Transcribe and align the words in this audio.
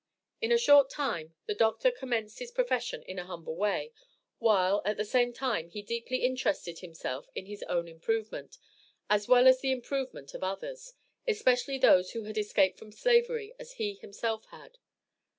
In 0.41 0.51
a 0.51 0.57
short 0.57 0.89
time 0.89 1.35
the 1.45 1.53
Dr. 1.53 1.91
commenced 1.91 2.39
his 2.39 2.49
profession 2.49 3.03
in 3.03 3.19
an 3.19 3.27
humble 3.27 3.55
way, 3.55 3.93
while, 4.39 4.81
at 4.83 4.97
the 4.97 5.05
same 5.05 5.31
time, 5.31 5.69
he 5.69 5.83
deeply 5.83 6.25
interested 6.25 6.79
himself 6.79 7.29
in 7.35 7.45
his 7.45 7.61
own 7.69 7.87
improvement, 7.87 8.57
as 9.11 9.27
well 9.27 9.47
as 9.47 9.59
the 9.61 9.71
improvement 9.71 10.33
of 10.33 10.43
others, 10.43 10.93
especially 11.27 11.77
those 11.77 12.13
who 12.13 12.23
had 12.23 12.39
escaped 12.39 12.79
from 12.79 12.91
Slavery 12.91 13.53
as 13.59 13.73
he 13.73 13.93
himself 13.93 14.45
had. 14.45 14.79